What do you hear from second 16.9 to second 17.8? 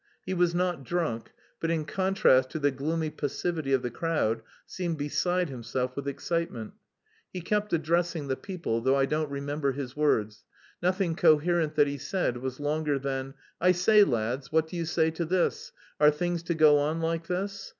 like this?"